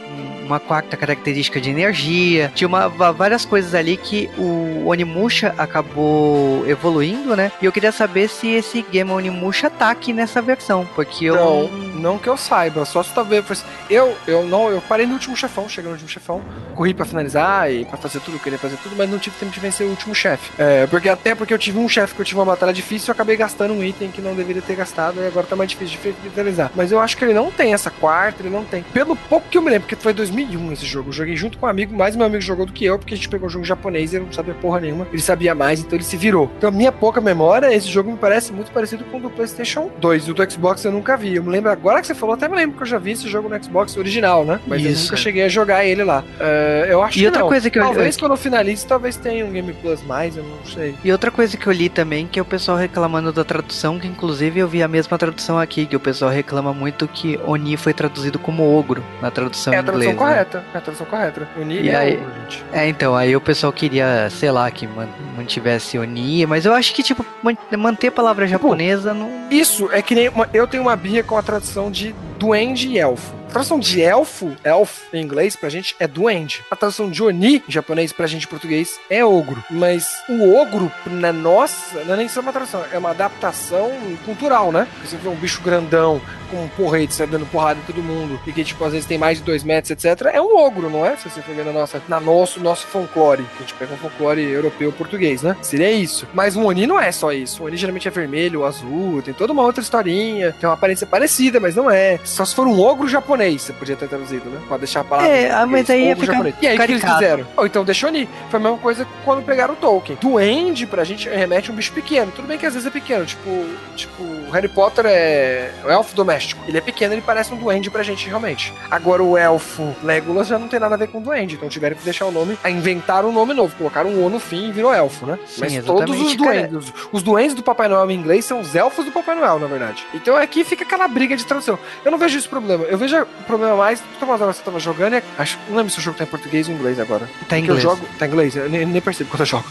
[0.45, 7.35] uma quarta característica de energia, tinha uma, várias coisas ali que o Onimusha acabou evoluindo,
[7.35, 7.51] né?
[7.61, 11.71] E eu queria saber se esse Game Onimusha tá aqui nessa versão, porque eu
[12.05, 13.65] Não, que eu saiba, só se talvez fosse.
[13.89, 16.43] Eu, eu não, eu parei no último chefão, cheguei no último chefão,
[16.75, 19.59] corri pra finalizar e pra fazer tudo, queria fazer tudo, mas não tive tempo de
[19.59, 20.53] vencer o último chefe.
[20.59, 23.15] É, porque até porque eu tive um chefe que eu tive uma batalha difícil, eu
[23.15, 26.29] acabei gastando um item que não deveria ter gastado e agora tá mais difícil de
[26.29, 26.71] finalizar.
[26.75, 28.83] Mas eu acho que ele não tem essa quarta, ele não tem.
[28.83, 31.65] Pelo pouco que eu me lembro, porque foi 2001 esse jogo, eu joguei junto com
[31.65, 33.65] um amigo, mais meu amigo jogou do que eu, porque a gente pegou o jogo
[33.65, 35.07] japonês e eu não sabia porra nenhuma.
[35.11, 36.51] Ele sabia mais, então ele se virou.
[36.59, 40.29] Então, minha pouca memória, esse jogo me parece muito parecido com o do PlayStation 2.
[40.29, 41.37] O do Xbox eu nunca vi.
[41.37, 43.29] Eu me lembro agora que você falou, até me lembro que eu já vi esse
[43.29, 44.61] jogo no Xbox original, né?
[44.67, 45.19] Mas eu Isso, nunca é.
[45.19, 46.23] cheguei a jogar ele lá.
[46.41, 47.49] É, eu acho E que outra não.
[47.49, 50.65] coisa que eu- Talvez quando eu finalize, talvez tenha um Game Plus mais, eu não
[50.67, 50.95] sei.
[51.05, 54.07] E outra coisa que eu li também, que é o pessoal reclamando da tradução, que
[54.07, 57.93] inclusive eu vi a mesma tradução aqui, que o pessoal reclama muito que Oni foi
[57.93, 60.19] traduzido como ogro na tradução É em a tradução né?
[60.19, 60.65] correta.
[60.75, 61.49] É a tradução correta.
[61.57, 62.65] Uni E é aí- ogro, gente.
[62.73, 66.95] É, então, aí o pessoal queria, sei lá, que man- mantivesse Oni, mas eu acho
[66.95, 69.31] que, tipo, man- manter a palavra japonesa não.
[69.51, 70.29] Isso é que nem.
[70.29, 73.44] uma- eu tenho uma birra com a tradução de duende e elfo.
[73.55, 76.65] Tradução de elfo, elf em inglês, pra gente é duende.
[76.69, 79.63] A tradução de Oni, em japonês, pra gente em português, é ogro.
[79.71, 83.93] Mas o ogro, na nossa, não é nem só uma tradução, é uma adaptação
[84.25, 84.89] cultural, né?
[85.05, 88.53] Você vê um bicho grandão, com um porrete, sai dando porrada em todo mundo, e
[88.53, 90.31] que, tipo, às vezes tem mais de dois metros, etc.
[90.33, 91.17] É um ogro, não é?
[91.17, 93.97] Se você for ver na nossa, na nosso, nosso folclore, que a gente pega um
[93.97, 95.57] folclore europeu português, né?
[95.63, 96.27] Seria isso.
[96.33, 97.63] Mas o Oni não é só isso.
[97.63, 101.61] O Oni geralmente é vermelho, azul, tem toda uma outra historinha, tem uma aparência parecida,
[101.61, 102.19] mas não é.
[102.25, 104.61] Só se for um ogro japonês, você podia ter traduzido, né?
[104.69, 105.31] Pode deixar a palavra.
[105.31, 106.55] É, em ah, mas português, aí ia ficar japonês.
[106.61, 107.47] E aí, o que eles fizeram?
[107.57, 108.29] Ou então deixa Oni.
[108.51, 110.19] Foi a mesma coisa quando pegaram o Tolkien.
[110.21, 112.33] Duende, pra gente, remete a um bicho pequeno.
[112.33, 116.63] Tudo bem que às vezes é pequeno, tipo, tipo, Harry Potter é o elfo doméstico.
[116.67, 118.73] Ele é pequeno, ele parece um duende pra gente, realmente.
[118.91, 122.05] Agora, o elfo Legolas já não tem nada a ver com duende, então tiveram que
[122.05, 124.93] deixar o nome, a inventar um nome novo, colocaram um O no fim e virou
[124.93, 125.39] elfo, né?
[125.47, 129.05] Sim, Mas todos os duendes, os duendes do Papai Noel em inglês são os elfos
[129.05, 130.07] do Papai Noel, na verdade.
[130.15, 131.79] Então aqui fica aquela briga de tradução.
[132.05, 132.85] Eu não vejo esse problema.
[132.85, 135.77] Eu vejo o problema mais, tem umas horas que você tava jogando, e acho, não
[135.77, 137.29] lembro se o jogo tá em português ou em inglês agora.
[137.49, 137.83] Tá em Porque eu inglês.
[137.83, 139.65] jogo, tá em inglês, eu nem, nem percebo quando eu jogo.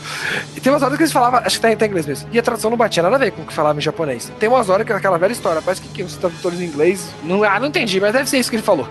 [0.56, 2.30] E tem umas horas que eles falavam, acho que tá, em- tá em inglês mesmo.
[2.32, 4.32] E a tradução não batia nada a ver com o que falava em japonês.
[4.40, 7.10] Tem umas horas que é aquela velha história, parece que, que os tradutores em inglês.
[7.24, 8.88] Não, ah, não entendi, mas deve ser isso que ele falou.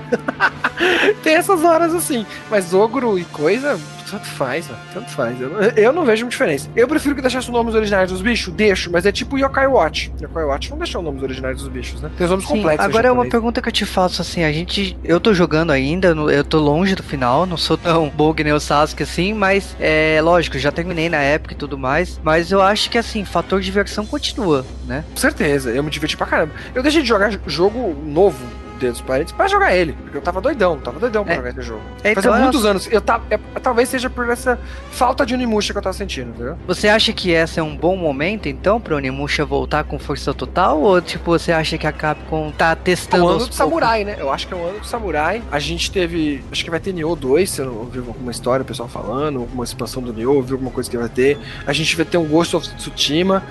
[1.23, 2.27] tem essas horas assim.
[2.51, 3.79] Mas ogro e coisa,
[4.13, 5.41] tanto faz, mano, tanto faz.
[5.41, 6.69] Eu, não- eu não vejo diferença.
[6.77, 10.13] Eu prefiro que deixasse os nomes originais dos bichos, deixo, mas é tipo Yokai Watch.
[10.21, 12.11] Yokai Watch não deixou os nomes originais dos bichos, né?
[12.17, 12.85] Tem os nomes Sim, complexos.
[12.87, 16.09] agora é uma pergunta que eu te faço assim, a gente, eu tô jogando ainda,
[16.09, 19.75] eu tô longe do final, não sou tão bom que nem o Sasuke assim, mas
[19.81, 23.61] é lógico, já terminei na época e tudo mais, mas eu acho que assim, fator
[23.61, 25.05] diversão continua, né?
[25.11, 26.53] Com certeza, eu me diverti pra caramba.
[26.75, 28.39] Eu deixei de jogar jogo novo,
[28.83, 29.93] Dedos Parentes, pra jogar ele.
[30.03, 31.37] Porque eu tava doidão, tava doidão pra É.
[31.37, 31.81] jogar esse jogo.
[32.05, 32.89] É, Fazia então, muitos anos.
[32.91, 34.59] Eu tava, é, talvez seja por essa
[34.91, 36.57] falta de Onimusha que eu tava sentindo, entendeu?
[36.67, 40.81] Você acha que esse é um bom momento então pra Onimusha voltar com força total
[40.81, 43.57] ou tipo você acha que a Capcom tá É testando um aos ano do poucos?
[43.57, 44.17] samurai, né?
[44.19, 45.43] Eu acho que é um ano do samurai.
[45.51, 46.45] A gente teve.
[46.51, 49.39] Acho que vai ter Nioh 2, se eu não ouvi alguma história, o pessoal falando,
[49.41, 51.39] alguma expansão do Nioh, ouvi alguma coisa que vai ter.
[51.67, 53.43] A gente vai ter um Ghost of Tsushima.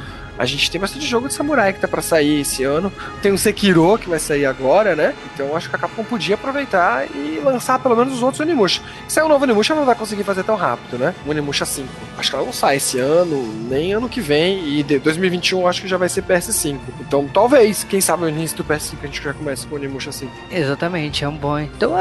[0.42, 2.92] A gente tem bastante jogo de samurai que tá pra sair esse ano.
[3.22, 5.14] Tem o Sekiro que vai sair agora, né?
[5.32, 8.82] Então acho que a Capcom podia aproveitar e lançar pelo menos os outros Onimusha.
[9.08, 11.14] Se é um novo Onimusha, não vai conseguir fazer tão rápido, né?
[11.28, 11.88] O Onimusha 5.
[12.18, 14.68] Acho que ela não sai esse ano, nem ano que vem.
[14.68, 16.80] E de 2021 acho que já vai ser PS5.
[17.02, 20.12] Então talvez, quem sabe no início do PS5 a gente já comece com o Onimusha
[20.12, 20.32] 5.
[20.50, 21.60] Exatamente, é um bom.
[21.60, 21.94] Então,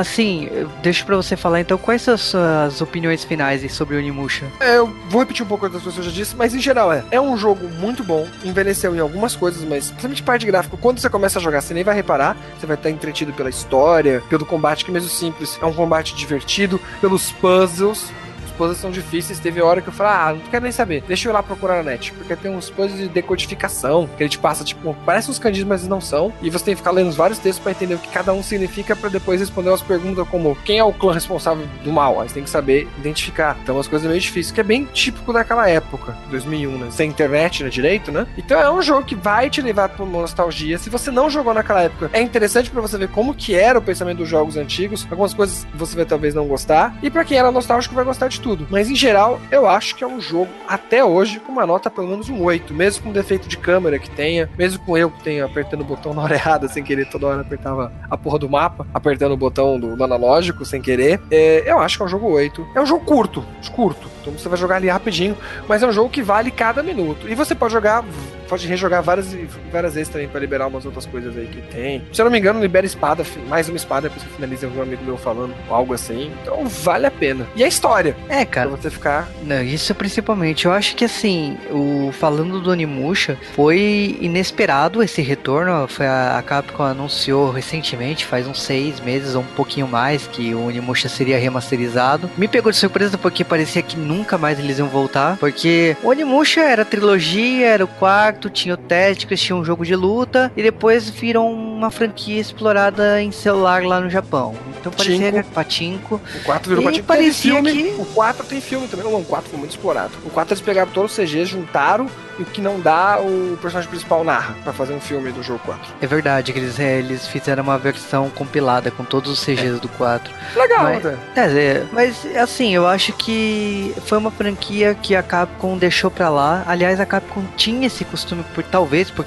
[0.00, 0.48] assim,
[0.82, 4.46] deixo pra você falar então quais são as suas opiniões finais sobre o Onimusha.
[4.60, 6.92] É, eu vou repetir um pouco das coisas que eu já disse, mas em geral
[6.92, 7.02] é.
[7.10, 11.08] É um jogo muito bom, envelheceu em algumas coisas, mas principalmente parte gráfica, quando você
[11.08, 14.84] começa a jogar, você nem vai reparar, você vai estar entretido pela história, pelo combate,
[14.84, 18.12] que mesmo simples, é um combate divertido, pelos puzzles,
[18.58, 19.38] puzzles são difíceis.
[19.38, 21.02] Teve hora que eu falei, ah, não quero nem saber.
[21.06, 22.12] Deixa eu ir lá procurar na net.
[22.12, 25.86] Porque tem uns puzzles de decodificação que ele te passa, tipo, parece uns kanjis, mas
[25.86, 26.32] não são.
[26.42, 28.96] E você tem que ficar lendo vários textos para entender o que cada um significa
[28.96, 32.20] para depois responder umas perguntas como quem é o clã responsável do mal.
[32.20, 33.56] Aí você tem que saber identificar.
[33.62, 36.90] Então, as coisas meio difíceis, que é bem típico daquela época, 2001, né?
[36.90, 38.26] Sem internet, né, direito, né?
[38.36, 40.78] Então é um jogo que vai te levar pra uma nostalgia.
[40.78, 43.82] Se você não jogou naquela época, é interessante para você ver como que era o
[43.82, 45.06] pensamento dos jogos antigos.
[45.10, 46.96] Algumas coisas você vai talvez não gostar.
[47.02, 48.47] E para quem era nostálgico, vai gostar de tudo.
[48.70, 52.08] Mas em geral, eu acho que é um jogo, até hoje, com uma nota pelo
[52.08, 52.72] menos um 8.
[52.72, 56.14] Mesmo com defeito de câmera que tenha, mesmo com eu que tenha apertando o botão
[56.14, 59.78] na hora errada, sem querer, toda hora apertava a porra do mapa, apertando o botão
[59.78, 61.20] do, do analógico sem querer.
[61.30, 62.66] É, eu acho que é um jogo 8.
[62.74, 64.17] É um jogo curto, curto.
[64.28, 65.36] Então você vai jogar ali rapidinho,
[65.66, 67.28] mas é um jogo que vale cada minuto.
[67.28, 68.04] E você pode jogar
[68.48, 69.36] pode rejogar várias,
[69.70, 72.02] várias vezes também para liberar umas outras coisas aí que tem.
[72.12, 75.04] Se eu não me engano, libera espada, mais uma espada depois que finaliza algum amigo
[75.04, 76.32] meu falando algo assim.
[76.42, 77.46] Então vale a pena.
[77.54, 78.16] E a história.
[78.28, 78.70] É, cara.
[78.70, 79.28] Pra você ficar.
[79.42, 80.64] Não, isso principalmente.
[80.64, 85.86] Eu acho que assim, o falando do Onimusha, foi inesperado esse retorno.
[85.86, 90.54] Foi a, a Capcom anunciou recentemente, faz uns seis meses ou um pouquinho mais, que
[90.54, 92.30] o Onimusha seria remasterizado.
[92.36, 95.36] Me pegou de surpresa porque parecia que nunca mais eles iam voltar.
[95.38, 99.94] Porque o Onimusha era trilogia, era o quarto tinha o Tactics, tinha um jogo de
[99.94, 104.54] luta, e depois viram uma franquia explorada em celular lá no Japão.
[104.80, 106.20] Então parecia que Patinco.
[106.40, 107.06] O 4 virou Patinco.
[107.06, 107.94] Parecia que...
[107.98, 109.10] O 4 tem filme também.
[109.10, 110.12] Não, o 4 foi muito explorado.
[110.24, 113.90] O 4 eles pegaram todos os CGs, juntaram e o que não dá, o personagem
[113.90, 115.94] principal narra para fazer um filme do jogo 4.
[116.00, 119.80] É verdade, que eles, é, eles fizeram uma versão compilada com todos os CGs é.
[119.80, 120.32] do 4.
[120.56, 121.18] Legal, mas, né?
[121.36, 126.62] É, mas assim, eu acho que foi uma franquia que a Capcom deixou pra lá.
[126.66, 129.26] Aliás, a Capcom tinha esse costume, por talvez por,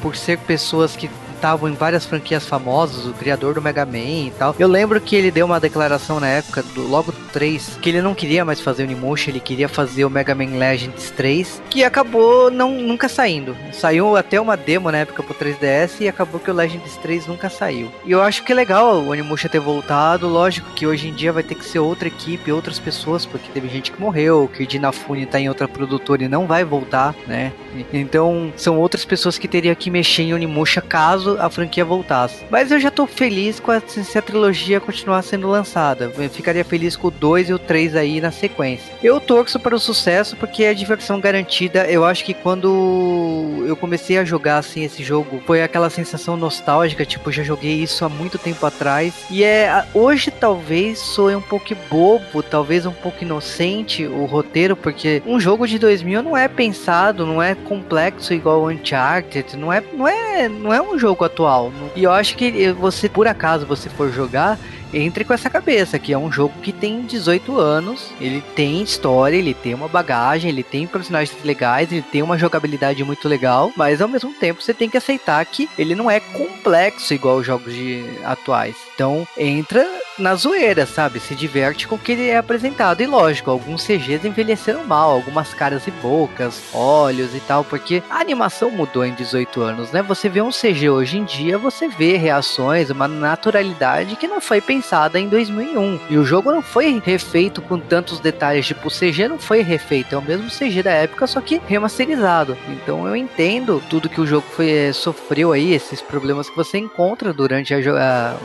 [0.00, 4.32] por ser pessoas que estavam em várias franquias famosas, o criador do Mega Man e
[4.36, 4.54] tal.
[4.58, 8.14] Eu lembro que ele deu uma declaração na época, do logo 3, que ele não
[8.14, 12.50] queria mais fazer o Onimusha, ele queria fazer o Mega Man Legends 3, que acabou
[12.50, 13.56] não, nunca saindo.
[13.72, 17.48] Saiu até uma demo na época pro 3DS e acabou que o Legends 3 nunca
[17.48, 17.90] saiu.
[18.04, 21.32] E eu acho que é legal o Onimusha ter voltado, lógico que hoje em dia
[21.32, 24.66] vai ter que ser outra equipe, outras pessoas, porque teve gente que morreu, que o
[24.66, 27.52] Dinafune tá em outra produtora e não vai voltar, né?
[27.92, 32.44] Então são outras pessoas que teriam que mexer em Onimusha caso caso a franquia voltasse.
[32.50, 36.12] Mas eu já tô feliz com a, se a trilogia continuar sendo lançada.
[36.16, 38.94] Eu ficaria feliz com o 2 e o 3 aí na sequência.
[39.02, 41.86] Eu torço para o sucesso porque é diversão garantida.
[41.86, 47.04] Eu acho que quando eu comecei a jogar assim esse jogo, foi aquela sensação nostálgica,
[47.04, 49.14] tipo, já joguei isso há muito tempo atrás.
[49.30, 55.22] E é hoje talvez soe um pouco bobo, talvez um pouco inocente o roteiro, porque
[55.26, 59.82] um jogo de 2000 não é pensado, não é complexo igual o Uncharted, não é,
[59.92, 61.72] não é, não é um jogo jogo atual.
[61.96, 64.58] E eu acho que você, por acaso, você for jogar,
[64.92, 69.36] entre com essa cabeça, que é um jogo que tem 18 anos, ele tem história,
[69.36, 74.00] ele tem uma bagagem, ele tem personagens legais, ele tem uma jogabilidade muito legal, mas
[74.00, 77.72] ao mesmo tempo você tem que aceitar que ele não é complexo igual os jogos
[77.74, 78.76] de, atuais.
[78.94, 79.86] Então entra
[80.18, 81.20] na zoeira, sabe?
[81.20, 83.02] Se diverte com o que ele é apresentado.
[83.02, 88.20] E lógico, alguns CGs envelheceram mal, algumas caras e bocas, olhos e tal, porque a
[88.20, 90.02] animação mudou em 18 anos, né?
[90.02, 94.60] Você vê um CG hoje em dia, você vê reações, uma naturalidade que não foi
[94.60, 94.75] pensada
[95.18, 96.00] em 2001.
[96.10, 100.14] E o jogo não foi refeito com tantos detalhes, tipo, o CG não foi refeito,
[100.14, 102.56] é o mesmo CG da época, só que remasterizado.
[102.68, 106.78] Então eu entendo tudo que o jogo foi, é, sofreu aí, esses problemas que você
[106.78, 108.36] encontra durante a, a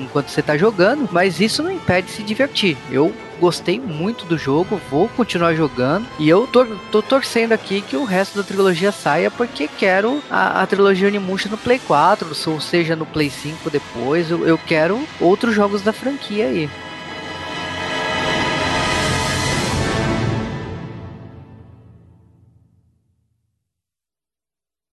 [0.00, 2.76] enquanto você tá jogando, mas isso não impede de se divertir.
[2.90, 7.96] Eu gostei muito do jogo, vou continuar jogando e eu tô, tô torcendo aqui que
[7.96, 12.60] o resto da trilogia saia porque quero a, a trilogia Onimusha no Play 4, ou
[12.60, 14.30] seja, no Play 5 depois.
[14.30, 16.70] Eu, eu quero outros jogos da franquia aí.